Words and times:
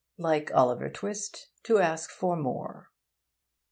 Like 0.17 0.51
Oliver 0.55 0.89
Twist, 0.89 1.51
'To 1.61 1.77
ask 1.77 2.09
for 2.09 2.35
more.' 2.35 2.89